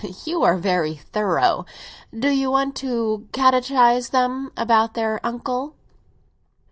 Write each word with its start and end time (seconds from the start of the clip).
"You 0.25 0.41
are 0.41 0.57
very 0.57 0.95
thorough. 0.95 1.63
Do 2.11 2.29
you 2.31 2.49
want 2.49 2.75
to 2.77 3.27
catechise 3.33 4.09
them 4.09 4.51
about 4.57 4.95
their 4.95 5.23
uncle!" 5.23 5.75